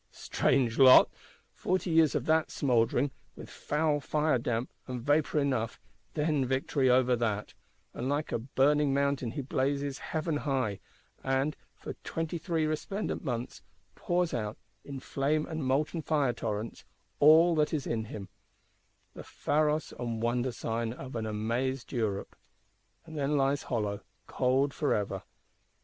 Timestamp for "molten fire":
15.65-16.33